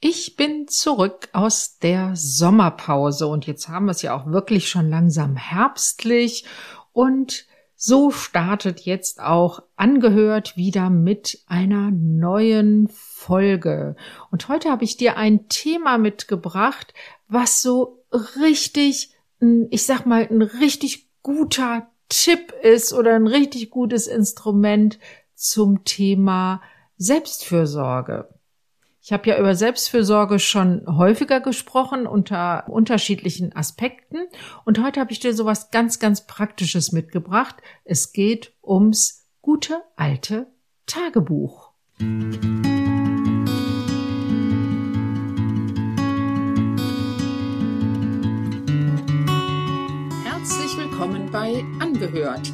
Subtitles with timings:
[0.00, 4.90] Ich bin zurück aus der Sommerpause und jetzt haben wir es ja auch wirklich schon
[4.90, 6.44] langsam herbstlich
[6.92, 13.96] und so startet jetzt auch angehört wieder mit einer neuen Folge.
[14.30, 16.92] Und heute habe ich dir ein Thema mitgebracht,
[17.28, 18.02] was so
[18.40, 19.14] richtig,
[19.70, 24.98] ich sag mal, ein richtig guter Tipp ist oder ein richtig gutes Instrument
[25.34, 26.62] zum Thema
[26.96, 28.35] Selbstfürsorge.
[29.06, 34.26] Ich habe ja über Selbstfürsorge schon häufiger gesprochen unter unterschiedlichen Aspekten
[34.64, 37.54] und heute habe ich dir sowas ganz, ganz Praktisches mitgebracht.
[37.84, 40.48] Es geht ums gute alte
[40.86, 41.70] Tagebuch.
[50.24, 52.50] Herzlich willkommen bei Angehört,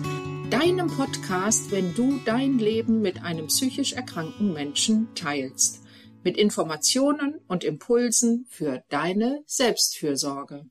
[0.50, 5.81] deinem Podcast, wenn du dein Leben mit einem psychisch erkrankten Menschen teilst
[6.24, 10.66] mit Informationen und Impulsen für deine Selbstfürsorge.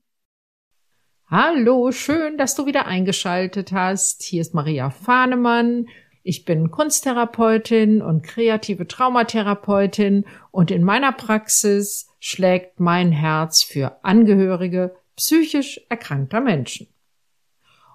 [1.26, 4.22] Hallo, schön, dass du wieder eingeschaltet hast.
[4.22, 5.88] Hier ist Maria Fahnemann.
[6.22, 14.94] Ich bin Kunsttherapeutin und kreative Traumatherapeutin und in meiner Praxis schlägt mein Herz für Angehörige
[15.16, 16.86] psychisch erkrankter Menschen.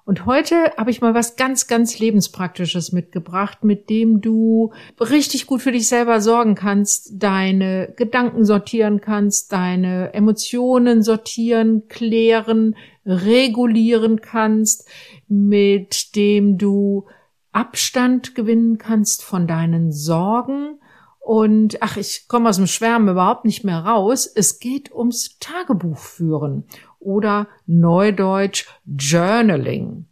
[0.07, 5.61] Und heute habe ich mal was ganz, ganz lebenspraktisches mitgebracht, mit dem du richtig gut
[5.61, 14.87] für dich selber sorgen kannst, deine Gedanken sortieren kannst, deine Emotionen sortieren, klären, regulieren kannst,
[15.27, 17.07] mit dem du
[17.51, 20.79] Abstand gewinnen kannst von deinen Sorgen.
[21.27, 24.27] Und ach, ich komme aus dem Schwärmen überhaupt nicht mehr raus.
[24.27, 26.63] Es geht ums Tagebuch führen
[26.99, 30.05] oder Neudeutsch Journaling.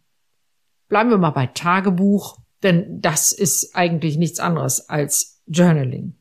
[0.88, 6.18] Bleiben wir mal bei Tagebuch, denn das ist eigentlich nichts anderes als Journaling.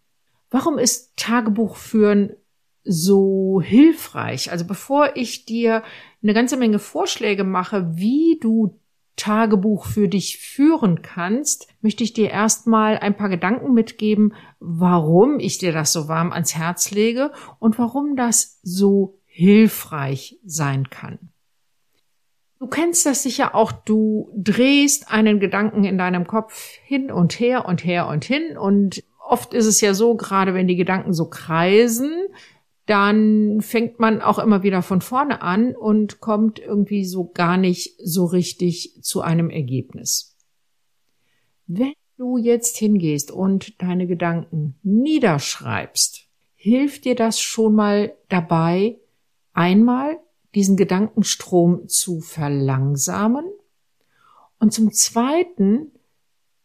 [0.50, 2.32] Warum ist Tagebuch führen
[2.86, 4.50] so hilfreich?
[4.50, 5.84] Also bevor ich dir
[6.24, 8.80] eine ganze Menge Vorschläge mache, wie du
[9.16, 15.58] Tagebuch für dich führen kannst, möchte ich dir erstmal ein paar Gedanken mitgeben, warum ich
[15.58, 21.20] dir das so warm ans Herz lege und warum das so hilfreich sein kann.
[22.60, 27.66] Du kennst das sicher auch, du drehst einen Gedanken in deinem Kopf hin und her
[27.66, 31.30] und her und hin und oft ist es ja so, gerade wenn die Gedanken so
[31.30, 32.12] kreisen,
[32.86, 37.96] dann fängt man auch immer wieder von vorne an und kommt irgendwie so gar nicht
[38.04, 40.36] so richtig zu einem Ergebnis.
[41.66, 49.00] Wenn du jetzt hingehst und deine Gedanken niederschreibst, hilft dir das schon mal dabei,
[49.54, 50.20] einmal
[50.54, 53.46] diesen Gedankenstrom zu verlangsamen
[54.60, 55.92] und zum Zweiten,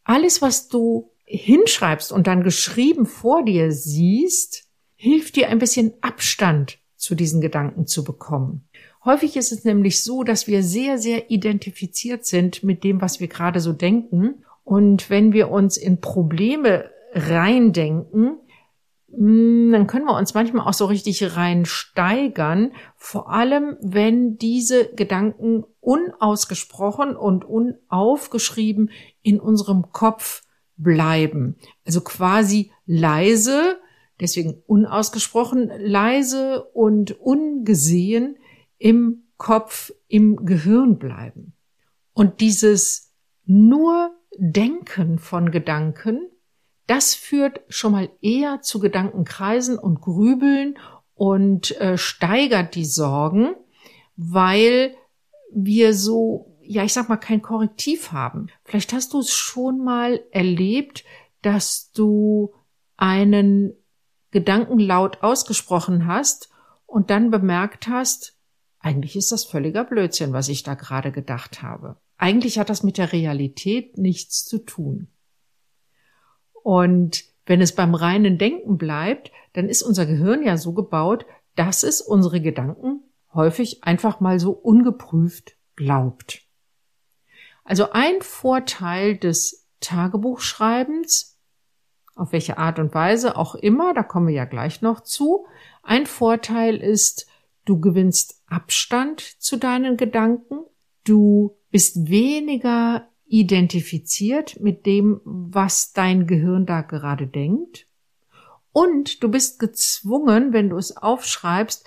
[0.05, 4.70] alles, was du hinschreibst und dann geschrieben vor dir siehst,
[5.01, 8.69] hilft dir ein bisschen Abstand zu diesen Gedanken zu bekommen.
[9.03, 13.29] Häufig ist es nämlich so, dass wir sehr, sehr identifiziert sind mit dem, was wir
[13.29, 14.45] gerade so denken.
[14.63, 18.37] Und wenn wir uns in Probleme reindenken,
[19.11, 25.65] hm, dann können wir uns manchmal auch so richtig reinsteigern, vor allem wenn diese Gedanken
[25.81, 28.91] unausgesprochen und unaufgeschrieben
[29.23, 30.43] in unserem Kopf
[30.77, 31.57] bleiben.
[31.87, 33.79] Also quasi leise,
[34.21, 38.37] deswegen unausgesprochen, leise und ungesehen
[38.79, 41.55] im Kopf, im Gehirn bleiben.
[42.13, 43.15] Und dieses
[43.45, 46.31] nur Denken von Gedanken
[46.91, 50.77] das führt schon mal eher zu Gedankenkreisen und Grübeln
[51.15, 53.55] und äh, steigert die Sorgen,
[54.17, 54.97] weil
[55.55, 58.49] wir so, ja, ich sag mal, kein Korrektiv haben.
[58.65, 61.05] Vielleicht hast du es schon mal erlebt,
[61.43, 62.55] dass du
[62.97, 63.73] einen
[64.31, 66.51] Gedanken laut ausgesprochen hast
[66.87, 68.37] und dann bemerkt hast,
[68.79, 71.97] eigentlich ist das völliger Blödsinn, was ich da gerade gedacht habe.
[72.17, 75.09] Eigentlich hat das mit der Realität nichts zu tun.
[76.63, 81.27] Und wenn es beim reinen Denken bleibt, dann ist unser Gehirn ja so gebaut,
[81.57, 83.03] dass es unsere Gedanken
[83.35, 86.43] häufig einfach mal so ungeprüft glaubt.
[87.65, 91.30] Also ein Vorteil des Tagebuchschreibens,
[92.21, 95.47] auf welche Art und Weise auch immer, da kommen wir ja gleich noch zu,
[95.83, 97.27] ein Vorteil ist,
[97.65, 100.61] du gewinnst Abstand zu deinen Gedanken,
[101.05, 107.87] du bist weniger identifiziert mit dem, was dein Gehirn da gerade denkt.
[108.73, 111.87] Und du bist gezwungen, wenn du es aufschreibst,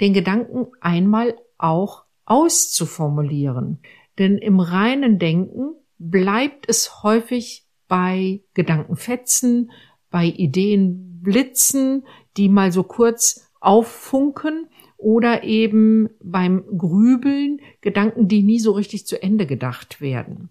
[0.00, 3.80] den Gedanken einmal auch auszuformulieren.
[4.18, 7.61] Denn im reinen Denken bleibt es häufig
[7.92, 9.70] bei Gedankenfetzen,
[10.08, 12.06] bei Ideenblitzen,
[12.38, 19.22] die mal so kurz auffunken oder eben beim Grübeln Gedanken, die nie so richtig zu
[19.22, 20.48] Ende gedacht werden.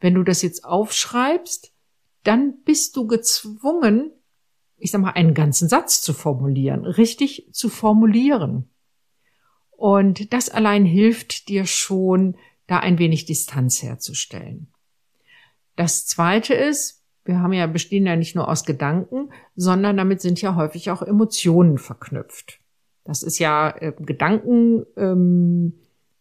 [0.00, 1.74] Wenn du das jetzt aufschreibst,
[2.24, 4.10] dann bist du gezwungen,
[4.78, 8.70] ich sag mal, einen ganzen Satz zu formulieren, richtig zu formulieren.
[9.72, 14.72] Und das allein hilft dir schon, da ein wenig Distanz herzustellen.
[15.78, 20.42] Das zweite ist, wir haben ja bestehen ja nicht nur aus Gedanken, sondern damit sind
[20.42, 22.58] ja häufig auch Emotionen verknüpft.
[23.04, 25.74] Das ist ja äh, Gedanken ähm,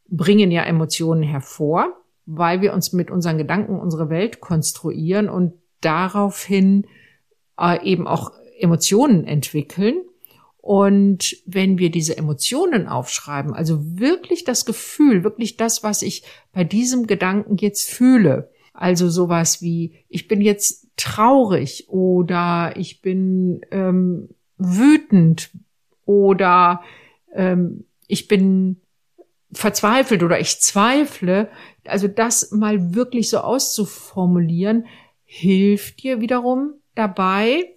[0.07, 1.88] bringen ja Emotionen hervor,
[2.27, 6.86] weil wir uns mit unseren Gedanken unsere Welt konstruieren und daraufhin
[7.59, 10.04] äh, eben auch Emotionen entwickeln.
[10.57, 16.21] Und wenn wir diese Emotionen aufschreiben, also wirklich das Gefühl, wirklich das, was ich
[16.54, 23.62] bei diesem Gedanken jetzt fühle, also sowas wie, ich bin jetzt traurig oder ich bin
[23.71, 25.50] ähm, wütend
[26.06, 26.83] oder
[27.33, 28.79] ähm, ich bin
[29.51, 31.50] verzweifelt oder ich zweifle.
[31.85, 34.85] Also das mal wirklich so auszuformulieren,
[35.23, 37.73] hilft dir wiederum dabei,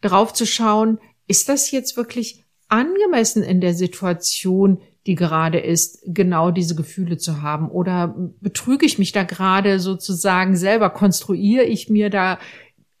[0.00, 6.50] drauf zu schauen, ist das jetzt wirklich angemessen in der Situation, die gerade ist, genau
[6.50, 7.70] diese Gefühle zu haben?
[7.70, 10.90] Oder betrüge ich mich da gerade sozusagen selber?
[10.90, 12.38] Konstruiere ich mir da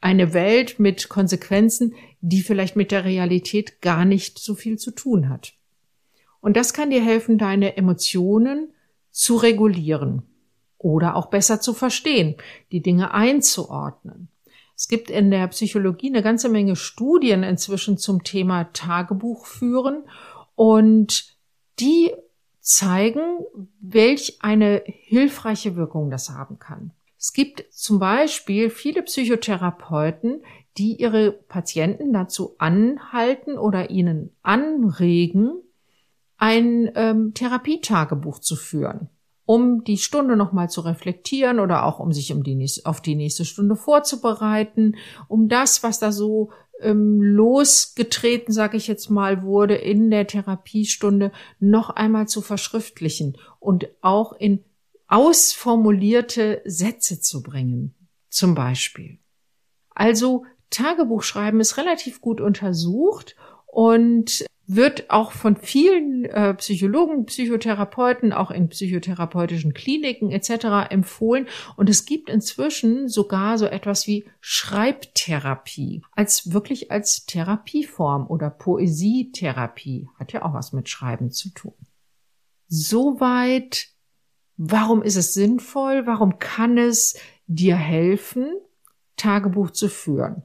[0.00, 5.28] eine Welt mit Konsequenzen, die vielleicht mit der Realität gar nicht so viel zu tun
[5.28, 5.54] hat?
[6.40, 8.72] Und das kann dir helfen, deine Emotionen
[9.10, 10.22] zu regulieren
[10.78, 12.36] oder auch besser zu verstehen,
[12.70, 14.28] die Dinge einzuordnen.
[14.76, 20.04] Es gibt in der Psychologie eine ganze Menge Studien inzwischen zum Thema Tagebuch führen
[20.54, 21.35] und
[21.80, 22.12] die
[22.60, 23.38] zeigen,
[23.80, 26.92] welch eine hilfreiche Wirkung das haben kann.
[27.18, 30.42] Es gibt zum Beispiel viele Psychotherapeuten,
[30.76, 35.62] die ihre Patienten dazu anhalten oder ihnen anregen,
[36.36, 39.08] ein ähm, Therapietagebuch zu führen
[39.46, 43.44] um die Stunde nochmal zu reflektieren oder auch um sich um die auf die nächste
[43.44, 44.96] Stunde vorzubereiten,
[45.28, 46.50] um das, was da so
[46.80, 53.88] ähm, losgetreten, sage ich jetzt mal, wurde in der Therapiestunde, noch einmal zu verschriftlichen und
[54.00, 54.64] auch in
[55.08, 57.94] ausformulierte Sätze zu bringen,
[58.28, 59.18] zum Beispiel.
[59.90, 63.36] Also Tagebuchschreiben ist relativ gut untersucht
[63.66, 70.90] und wird auch von vielen äh, Psychologen, Psychotherapeuten, auch in psychotherapeutischen Kliniken etc.
[70.90, 71.46] empfohlen.
[71.76, 80.08] Und es gibt inzwischen sogar so etwas wie Schreibtherapie, als wirklich als Therapieform oder Poesietherapie.
[80.18, 81.74] Hat ja auch was mit Schreiben zu tun.
[82.66, 83.88] Soweit,
[84.56, 86.06] warum ist es sinnvoll?
[86.06, 87.16] Warum kann es
[87.46, 88.48] dir helfen,
[89.16, 90.42] Tagebuch zu führen?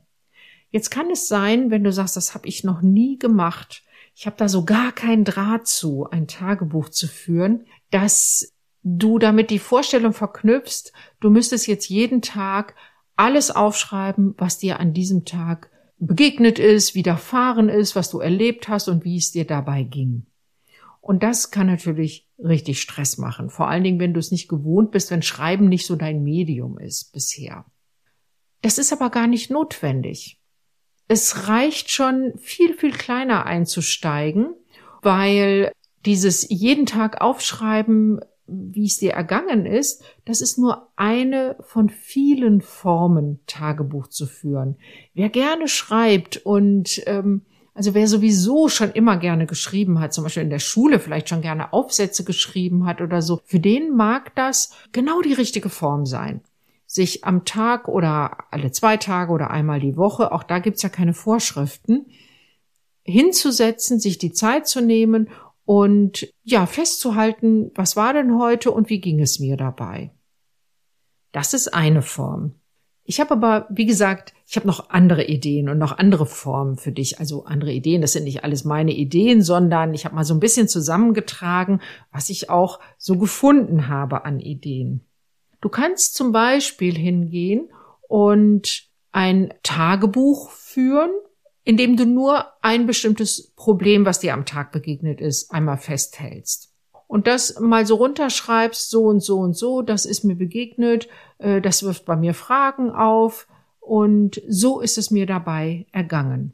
[0.70, 3.84] Jetzt kann es sein, wenn du sagst, das habe ich noch nie gemacht,
[4.16, 8.54] ich habe da so gar keinen Draht zu, ein Tagebuch zu führen, dass
[8.84, 12.76] du damit die Vorstellung verknüpfst, du müsstest jetzt jeden Tag
[13.16, 18.88] alles aufschreiben, was dir an diesem Tag begegnet ist, widerfahren ist, was du erlebt hast
[18.88, 20.26] und wie es dir dabei ging.
[21.00, 23.50] Und das kann natürlich richtig Stress machen.
[23.50, 26.80] Vor allen Dingen, wenn du es nicht gewohnt bist, wenn Schreiben nicht so dein Medium
[26.80, 27.66] ist bisher.
[28.62, 30.41] Das ist aber gar nicht notwendig
[31.12, 34.54] es reicht schon viel, viel kleiner einzusteigen,
[35.02, 35.74] weil
[36.06, 42.62] dieses jeden Tag aufschreiben, wie es dir ergangen ist, das ist nur eine von vielen
[42.62, 44.78] Formen, Tagebuch zu führen.
[45.14, 47.42] Wer gerne schreibt und ähm,
[47.74, 51.42] also wer sowieso schon immer gerne geschrieben hat, zum Beispiel in der Schule vielleicht schon
[51.42, 56.40] gerne Aufsätze geschrieben hat oder so, für den mag das genau die richtige Form sein
[56.94, 60.90] sich am Tag oder alle zwei Tage oder einmal die Woche, auch da gibt's ja
[60.90, 62.08] keine Vorschriften,
[63.04, 65.30] hinzusetzen, sich die Zeit zu nehmen
[65.64, 70.12] und ja, festzuhalten, was war denn heute und wie ging es mir dabei.
[71.32, 72.56] Das ist eine Form.
[73.04, 76.92] Ich habe aber, wie gesagt, ich habe noch andere Ideen und noch andere Formen für
[76.92, 77.20] dich.
[77.20, 80.42] Also andere Ideen, das sind nicht alles meine Ideen, sondern ich habe mal so ein
[80.42, 81.80] bisschen zusammengetragen,
[82.12, 85.06] was ich auch so gefunden habe an Ideen.
[85.62, 87.70] Du kannst zum Beispiel hingehen
[88.08, 91.12] und ein Tagebuch führen,
[91.64, 96.74] in dem du nur ein bestimmtes Problem, was dir am Tag begegnet ist, einmal festhältst.
[97.08, 101.62] Und das mal so runterschreibst, so und so und so, das ist mir begegnet, äh,
[101.62, 103.48] das wirft bei mir Fragen auf
[103.80, 106.54] und so ist es mir dabei ergangen.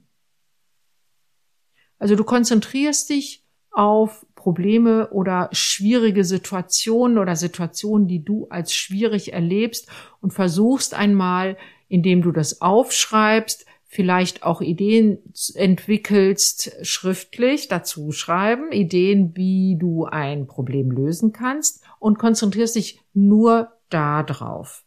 [1.99, 9.33] Also du konzentrierst dich auf Probleme oder schwierige Situationen oder Situationen, die du als schwierig
[9.33, 9.89] erlebst
[10.21, 11.57] und versuchst einmal,
[11.89, 15.17] indem du das aufschreibst, vielleicht auch Ideen
[15.55, 23.73] entwickelst, schriftlich dazu schreiben, Ideen, wie du ein Problem lösen kannst und konzentrierst dich nur
[23.89, 24.85] darauf.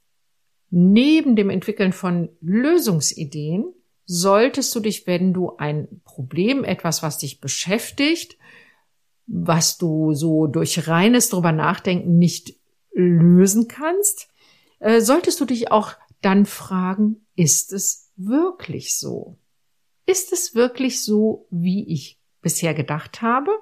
[0.70, 3.64] Neben dem Entwickeln von Lösungsideen
[4.06, 8.36] solltest du dich, wenn du ein Problem, etwas, was dich beschäftigt,
[9.32, 12.56] was du so durch reines drüber nachdenken nicht
[12.92, 14.28] lösen kannst,
[14.80, 19.38] äh, solltest du dich auch dann fragen, ist es wirklich so?
[20.04, 23.52] Ist es wirklich so, wie ich bisher gedacht habe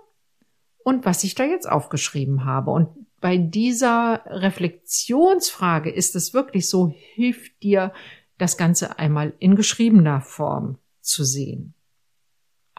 [0.79, 2.71] und was ich da jetzt aufgeschrieben habe?
[2.71, 2.89] Und
[3.21, 7.93] bei dieser Reflexionsfrage, ist es wirklich so, hilft dir
[8.39, 11.75] das Ganze einmal in geschriebener Form zu sehen.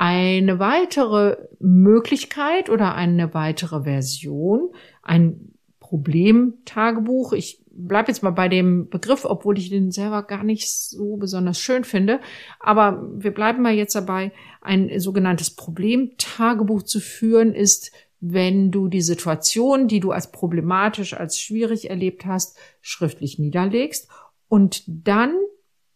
[0.01, 4.69] Eine weitere Möglichkeit oder eine weitere Version,
[5.03, 5.51] ein
[5.81, 7.33] Problemtagebuch.
[7.33, 11.59] Ich bleibe jetzt mal bei dem Begriff, obwohl ich den selber gar nicht so besonders
[11.59, 12.21] schön finde.
[12.61, 17.91] Aber wir bleiben mal jetzt dabei, ein sogenanntes Problemtagebuch zu führen, ist,
[18.21, 24.07] wenn du die Situation, die du als problematisch, als schwierig erlebt hast, schriftlich niederlegst
[24.47, 25.33] und dann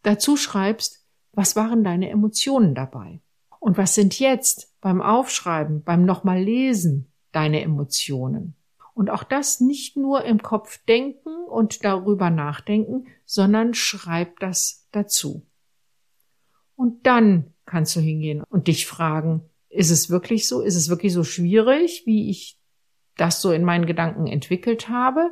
[0.01, 3.22] dazu schreibst, was waren deine Emotionen dabei?
[3.63, 8.58] Und was sind jetzt beim Aufschreiben, beim nochmal lesen deine Emotionen?
[8.93, 15.48] Und auch das nicht nur im Kopf denken und darüber nachdenken, sondern schreib das dazu.
[16.75, 20.60] Und dann kannst du hingehen und dich fragen, ist es wirklich so?
[20.60, 22.60] Ist es wirklich so schwierig, wie ich
[23.15, 25.32] das so in meinen Gedanken entwickelt habe?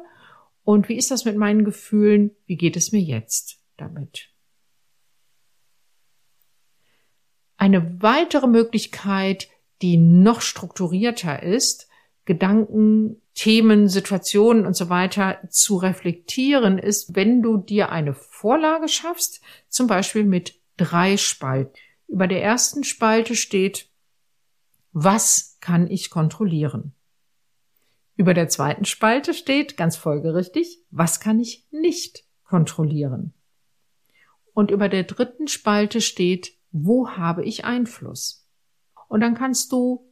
[0.64, 2.32] Und wie ist das mit meinen Gefühlen?
[2.46, 4.30] Wie geht es mir jetzt damit?
[7.62, 9.48] Eine weitere Möglichkeit,
[9.84, 11.88] die noch strukturierter ist,
[12.26, 19.42] Gedanken, Themen, Situationen und so weiter zu reflektieren, ist, wenn du dir eine Vorlage schaffst,
[19.70, 21.78] zum Beispiel mit drei Spalten.
[22.08, 23.90] Über der ersten Spalte steht,
[24.92, 26.96] was kann ich kontrollieren?
[28.16, 33.36] Über der zweiten Spalte steht, ganz folgerichtig, was kann ich nicht kontrollieren?
[34.52, 38.48] Und über der dritten Spalte steht, wo habe ich Einfluss?
[39.08, 40.10] Und dann kannst du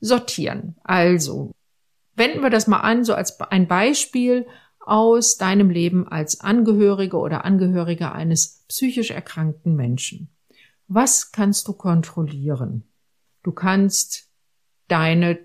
[0.00, 0.76] sortieren.
[0.82, 1.52] Also,
[2.14, 4.46] wenden wir das mal an, so als ein Beispiel
[4.80, 10.28] aus deinem Leben als Angehörige oder Angehörige eines psychisch erkrankten Menschen.
[10.88, 12.84] Was kannst du kontrollieren?
[13.42, 14.30] Du kannst
[14.88, 15.38] deine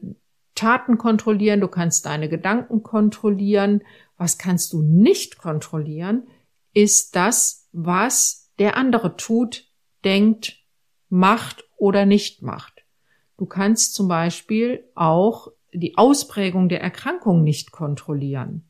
[0.55, 3.81] Taten kontrollieren, du kannst deine Gedanken kontrollieren.
[4.17, 6.27] Was kannst du nicht kontrollieren,
[6.73, 9.68] ist das, was der andere tut,
[10.03, 10.57] denkt,
[11.09, 12.85] macht oder nicht macht.
[13.37, 18.69] Du kannst zum Beispiel auch die Ausprägung der Erkrankung nicht kontrollieren.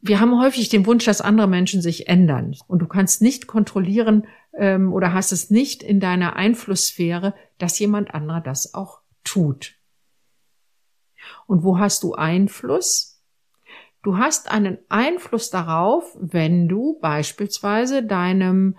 [0.00, 4.26] Wir haben häufig den Wunsch, dass andere Menschen sich ändern und du kannst nicht kontrollieren
[4.54, 9.74] ähm, oder hast es nicht in deiner Einflusssphäre, dass jemand anderer das auch tut.
[11.46, 13.20] Und wo hast du Einfluss?
[14.02, 18.76] Du hast einen Einfluss darauf, wenn du beispielsweise deinem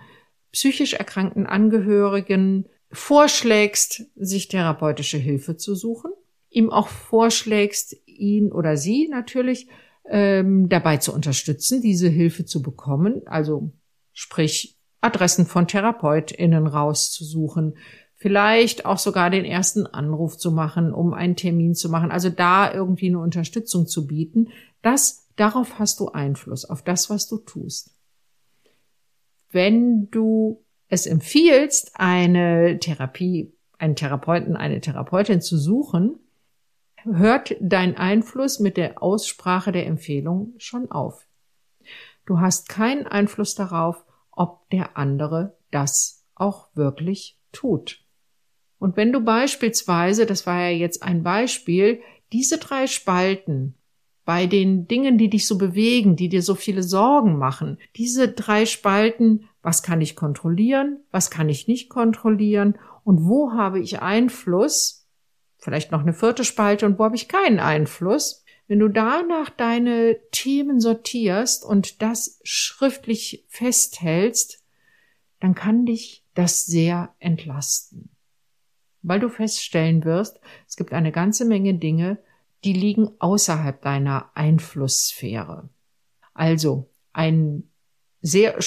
[0.52, 6.10] psychisch erkrankten Angehörigen vorschlägst, sich therapeutische Hilfe zu suchen,
[6.50, 9.68] ihm auch vorschlägst, ihn oder sie natürlich
[10.08, 13.72] ähm, dabei zu unterstützen, diese Hilfe zu bekommen, also
[14.12, 17.76] sprich Adressen von TherapeutInnen rauszusuchen,
[18.16, 22.72] vielleicht auch sogar den ersten Anruf zu machen, um einen Termin zu machen, also da
[22.72, 24.48] irgendwie eine Unterstützung zu bieten,
[24.82, 27.94] das, darauf hast du Einfluss, auf das, was du tust
[29.50, 36.18] wenn du es empfiehlst, eine Therapie, einen Therapeuten, eine Therapeutin zu suchen,
[37.04, 41.26] hört dein Einfluss mit der Aussprache der Empfehlung schon auf.
[42.26, 48.04] Du hast keinen Einfluss darauf, ob der andere das auch wirklich tut.
[48.78, 52.00] Und wenn du beispielsweise, das war ja jetzt ein Beispiel,
[52.32, 53.74] diese drei Spalten
[54.30, 57.78] bei den Dingen, die dich so bewegen, die dir so viele Sorgen machen.
[57.96, 63.80] Diese drei Spalten, was kann ich kontrollieren, was kann ich nicht kontrollieren und wo habe
[63.80, 65.08] ich Einfluss,
[65.58, 68.44] vielleicht noch eine vierte Spalte und wo habe ich keinen Einfluss.
[68.68, 74.62] Wenn du danach deine Themen sortierst und das schriftlich festhältst,
[75.40, 78.10] dann kann dich das sehr entlasten.
[79.02, 82.18] Weil du feststellen wirst, es gibt eine ganze Menge Dinge,
[82.64, 85.68] die liegen außerhalb deiner Einflusssphäre.
[86.34, 87.70] Also ein
[88.22, 88.60] sehr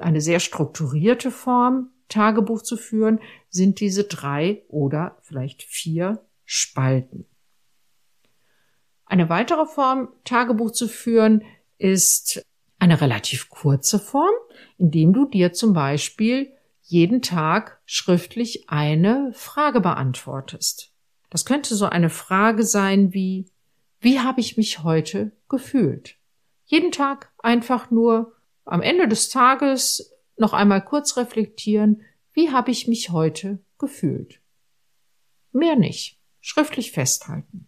[0.00, 7.26] eine sehr strukturierte Form, Tagebuch zu führen, sind diese drei oder vielleicht vier Spalten.
[9.04, 11.44] Eine weitere Form, Tagebuch zu führen,
[11.78, 12.42] ist
[12.78, 14.34] eine relativ kurze Form,
[14.76, 16.52] indem du dir zum Beispiel
[16.82, 20.92] jeden Tag schriftlich eine Frage beantwortest.
[21.30, 23.50] Das könnte so eine Frage sein wie,
[24.00, 26.16] wie habe ich mich heute gefühlt?
[26.64, 32.86] Jeden Tag einfach nur am Ende des Tages noch einmal kurz reflektieren, wie habe ich
[32.86, 34.40] mich heute gefühlt?
[35.52, 36.20] Mehr nicht.
[36.40, 37.66] Schriftlich festhalten.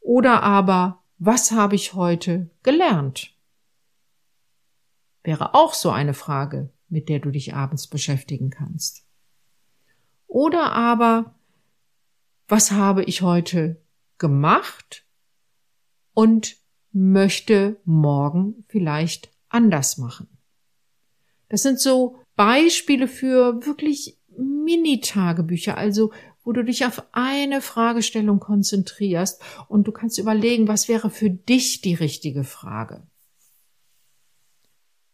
[0.00, 3.34] Oder aber, was habe ich heute gelernt?
[5.22, 9.07] Wäre auch so eine Frage, mit der du dich abends beschäftigen kannst.
[10.28, 11.34] Oder aber,
[12.46, 13.82] was habe ich heute
[14.18, 15.04] gemacht
[16.12, 16.56] und
[16.92, 20.28] möchte morgen vielleicht anders machen?
[21.48, 26.12] Das sind so Beispiele für wirklich Mini-Tagebücher, also
[26.44, 31.80] wo du dich auf eine Fragestellung konzentrierst und du kannst überlegen, was wäre für dich
[31.80, 33.06] die richtige Frage.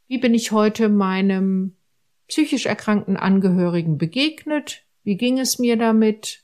[0.07, 1.77] Wie bin ich heute meinem
[2.29, 4.84] psychisch erkrankten Angehörigen begegnet?
[5.05, 6.43] Wie ging es mir damit?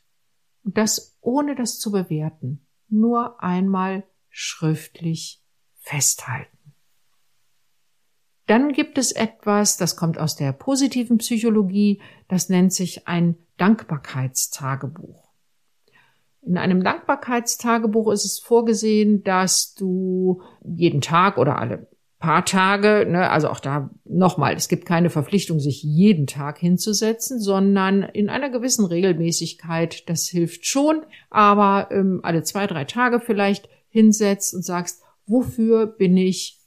[0.63, 5.43] Und das ohne das zu bewerten, nur einmal schriftlich
[5.79, 6.59] festhalten.
[8.47, 15.31] Dann gibt es etwas, das kommt aus der positiven Psychologie, das nennt sich ein Dankbarkeitstagebuch.
[16.43, 21.90] In einem Dankbarkeitstagebuch ist es vorgesehen, dass du jeden Tag oder alle
[22.21, 27.41] paar Tage, ne, also auch da nochmal, es gibt keine Verpflichtung, sich jeden Tag hinzusetzen,
[27.41, 33.69] sondern in einer gewissen Regelmäßigkeit, das hilft schon, aber ähm, alle zwei, drei Tage vielleicht
[33.89, 36.61] hinsetzt und sagst, wofür bin ich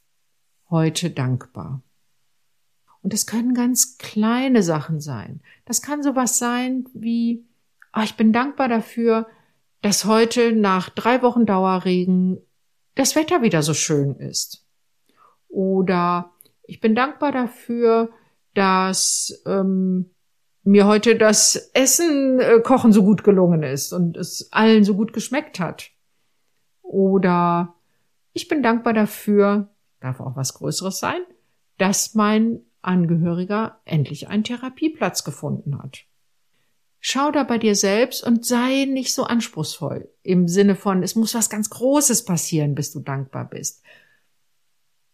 [0.72, 1.84] heute dankbar?
[3.04, 5.42] Und das können ganz kleine Sachen sein.
[5.66, 7.46] Das kann sowas sein wie,
[7.96, 9.28] oh, ich bin dankbar dafür,
[9.82, 12.40] dass heute nach drei Wochen Dauerregen
[12.96, 14.63] das Wetter wieder so schön ist.
[15.54, 16.32] Oder
[16.64, 18.10] ich bin dankbar dafür,
[18.56, 20.10] dass ähm,
[20.64, 25.14] mir heute das Essen äh, kochen so gut gelungen ist und es allen so gut
[25.14, 25.92] geschmeckt hat.
[26.82, 27.76] Oder
[28.34, 31.22] ich bin dankbar dafür, darf auch was Größeres sein,
[31.78, 36.06] dass mein Angehöriger endlich einen Therapieplatz gefunden hat.
[37.00, 41.36] Schau da bei dir selbst und sei nicht so anspruchsvoll im Sinne von, es muss
[41.36, 43.84] was ganz Großes passieren, bis du dankbar bist.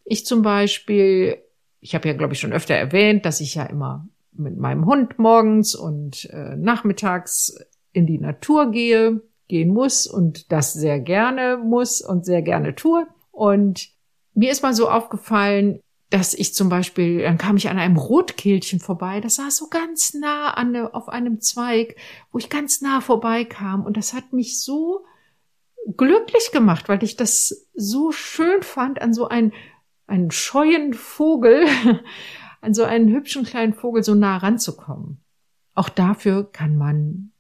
[0.10, 1.38] Ich zum Beispiel,
[1.82, 5.20] ich habe ja, glaube ich, schon öfter erwähnt, dass ich ja immer mit meinem Hund
[5.20, 7.56] morgens und äh, nachmittags
[7.94, 13.06] in die Natur gehe, gehen muss und das sehr gerne muss und sehr gerne tue.
[13.32, 13.90] Und
[14.34, 18.80] mir ist mal so aufgefallen, dass ich zum Beispiel, dann kam ich an einem Rotkehlchen
[18.80, 21.98] vorbei, das saß so ganz nah an, auf einem Zweig,
[22.32, 25.06] wo ich ganz nah vorbeikam und das hat mich so
[25.98, 29.54] glücklich gemacht, weil ich das so schön fand, an so einen,
[30.10, 31.66] einen scheuen Vogel,
[32.62, 35.24] an so einen hübschen kleinen Vogel so nah ranzukommen.
[35.74, 37.32] Auch dafür kann man,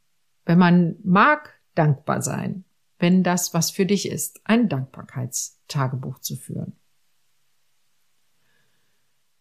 [0.45, 2.63] wenn man mag, dankbar sein,
[2.97, 6.75] wenn das was für dich ist, ein Dankbarkeitstagebuch zu führen.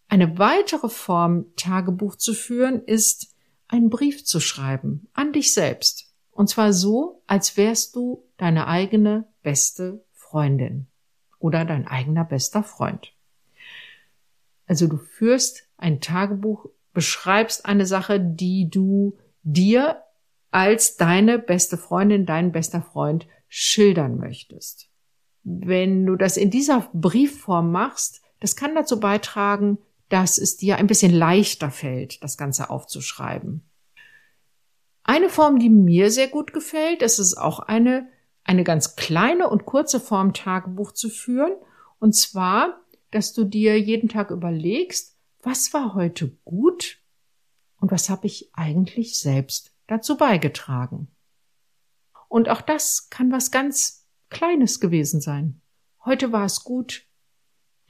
[0.08, 3.34] Eine weitere Form, Tagebuch zu führen, ist,
[3.68, 6.14] einen Brief zu schreiben an dich selbst.
[6.30, 10.86] Und zwar so, als wärst du deine eigene beste Freundin
[11.38, 13.12] oder dein eigener bester Freund.
[14.68, 20.02] Also du führst ein Tagebuch, beschreibst eine Sache, die du dir
[20.50, 24.88] als deine beste Freundin, dein bester Freund schildern möchtest.
[25.42, 29.78] Wenn du das in dieser Briefform machst, das kann dazu beitragen,
[30.08, 33.62] dass es dir ein bisschen leichter fällt, das Ganze aufzuschreiben.
[35.02, 38.08] Eine Form, die mir sehr gut gefällt, das ist auch eine,
[38.44, 41.52] eine ganz kleine und kurze Form Tagebuch zu führen.
[41.98, 47.00] Und zwar, dass du dir jeden Tag überlegst, was war heute gut
[47.80, 51.08] und was habe ich eigentlich selbst dazu beigetragen.
[52.28, 55.62] Und auch das kann was ganz Kleines gewesen sein.
[56.04, 57.06] Heute war es gut,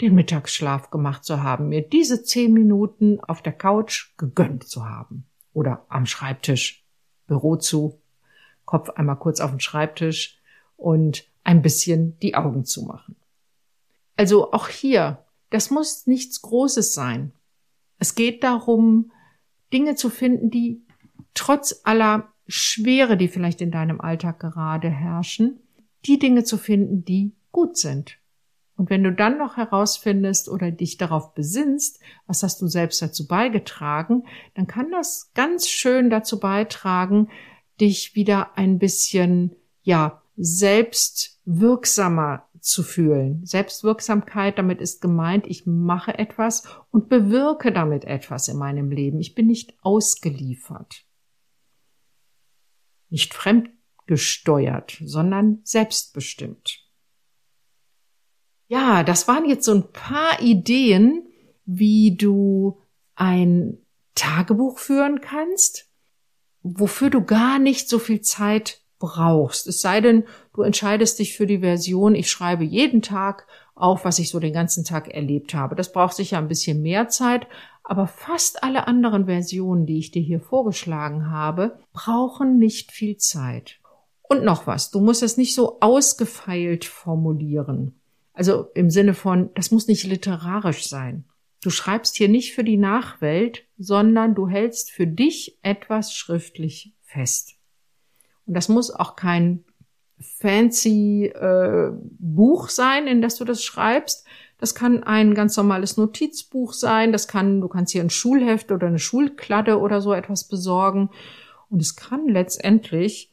[0.00, 5.26] den Mittagsschlaf gemacht zu haben, mir diese zehn Minuten auf der Couch gegönnt zu haben
[5.52, 6.87] oder am Schreibtisch,
[7.26, 8.00] Büro zu,
[8.64, 10.38] Kopf einmal kurz auf den Schreibtisch
[10.76, 13.16] und ein bisschen die Augen zu machen.
[14.18, 17.33] Also auch hier, das muss nichts Großes sein.
[18.00, 19.12] Es geht darum,
[19.72, 20.83] Dinge zu finden, die
[21.35, 25.61] trotz aller Schwere, die vielleicht in deinem Alltag gerade herrschen,
[26.04, 28.18] die Dinge zu finden, die gut sind.
[28.76, 33.28] Und wenn du dann noch herausfindest oder dich darauf besinnst, was hast du selbst dazu
[33.28, 37.28] beigetragen, dann kann das ganz schön dazu beitragen,
[37.81, 43.44] dich wieder ein bisschen, ja, selbst wirksamer zu fühlen.
[43.44, 49.21] Selbstwirksamkeit, damit ist gemeint, ich mache etwas und bewirke damit etwas in meinem Leben.
[49.21, 51.05] Ich bin nicht ausgeliefert.
[53.11, 56.85] Nicht fremdgesteuert, sondern selbstbestimmt.
[58.68, 61.27] Ja, das waren jetzt so ein paar Ideen,
[61.64, 62.83] wie du
[63.14, 63.79] ein
[64.14, 65.90] Tagebuch führen kannst,
[66.62, 69.67] wofür du gar nicht so viel Zeit brauchst.
[69.67, 74.19] Es sei denn, du entscheidest dich für die Version, ich schreibe jeden Tag auf, was
[74.19, 75.77] ich so den ganzen Tag erlebt habe.
[75.77, 77.47] Das braucht sicher ein bisschen mehr Zeit,
[77.85, 83.79] aber fast alle anderen Versionen, die ich dir hier vorgeschlagen habe, brauchen nicht viel Zeit.
[84.23, 87.99] Und noch was, du musst es nicht so ausgefeilt formulieren.
[88.35, 91.25] Also im Sinne von, das muss nicht literarisch sein.
[91.63, 97.58] Du schreibst hier nicht für die Nachwelt, sondern du hältst für dich etwas schriftlich fest.
[98.49, 99.63] Und das muss auch kein
[100.19, 104.27] fancy äh, Buch sein, in das du das schreibst.
[104.57, 107.13] Das kann ein ganz normales Notizbuch sein.
[107.13, 111.11] Das kann, du kannst hier ein Schulheft oder eine Schulkladde oder so etwas besorgen.
[111.69, 113.31] Und es kann letztendlich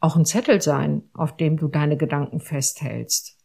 [0.00, 3.38] auch ein Zettel sein, auf dem du deine Gedanken festhältst.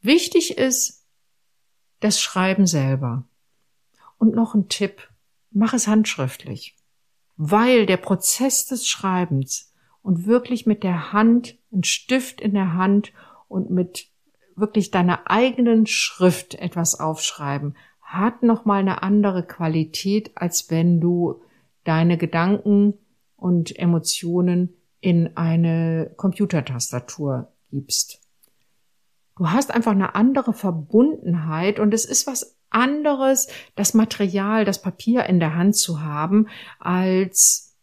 [0.00, 1.06] Wichtig ist
[2.00, 3.28] das Schreiben selber.
[4.16, 5.06] Und noch ein Tipp.
[5.50, 6.79] Mach es handschriftlich
[7.42, 9.72] weil der Prozess des Schreibens
[10.02, 13.14] und wirklich mit der Hand, ein Stift in der Hand
[13.48, 14.08] und mit
[14.56, 21.40] wirklich deiner eigenen Schrift etwas aufschreiben, hat nochmal eine andere Qualität, als wenn du
[21.84, 22.98] deine Gedanken
[23.36, 28.20] und Emotionen in eine Computertastatur gibst.
[29.38, 35.24] Du hast einfach eine andere Verbundenheit und es ist was anderes, das Material, das Papier
[35.26, 37.76] in der Hand zu haben, als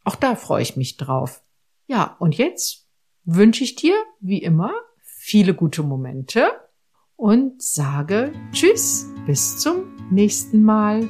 [0.03, 1.43] Auch da freue ich mich drauf.
[1.87, 2.87] Ja, und jetzt
[3.25, 4.71] wünsche ich dir, wie immer,
[5.01, 6.47] viele gute Momente
[7.17, 11.09] und sage Tschüss, bis zum nächsten Mal.